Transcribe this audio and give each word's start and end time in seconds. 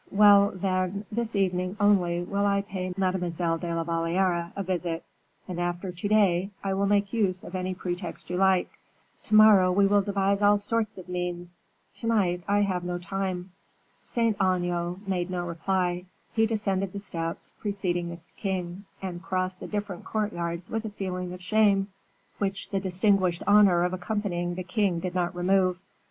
Well, 0.09 0.49
then, 0.55 1.05
this 1.11 1.35
evening 1.35 1.77
only 1.79 2.23
will 2.23 2.47
I 2.47 2.63
pay 2.63 2.91
Mademoiselle 2.97 3.59
de 3.59 3.71
la 3.75 3.83
Valliere 3.83 4.51
a 4.55 4.63
visit, 4.63 5.05
and 5.47 5.59
after 5.59 5.91
to 5.91 6.07
day 6.07 6.49
I 6.63 6.73
will 6.73 6.87
make 6.87 7.13
use 7.13 7.43
of 7.43 7.53
any 7.53 7.75
pretext 7.75 8.27
you 8.31 8.35
like. 8.35 8.79
To 9.25 9.35
morrow 9.35 9.71
we 9.71 9.85
will 9.85 10.01
devise 10.01 10.41
all 10.41 10.57
sorts 10.57 10.97
of 10.97 11.07
means; 11.07 11.61
to 11.93 12.07
night 12.07 12.41
I 12.47 12.61
have 12.61 12.83
no 12.83 12.97
time." 12.97 13.51
Saint 14.01 14.37
Aignan 14.41 15.01
made 15.05 15.29
no 15.29 15.45
reply; 15.45 16.05
he 16.33 16.47
descended 16.47 16.93
the 16.93 16.99
steps, 16.99 17.53
preceding 17.59 18.09
the 18.09 18.17
king, 18.37 18.85
and 19.03 19.21
crossed 19.21 19.59
the 19.59 19.67
different 19.67 20.03
courtyards 20.03 20.71
with 20.71 20.83
a 20.83 20.89
feeling 20.89 21.31
of 21.31 21.43
shame, 21.43 21.89
which 22.39 22.71
the 22.71 22.79
distinguished 22.79 23.43
honor 23.45 23.83
of 23.83 23.93
accompanying 23.93 24.55
the 24.55 24.63
king 24.63 24.99
did 24.99 25.13
not 25.13 25.35
remove. 25.35 25.79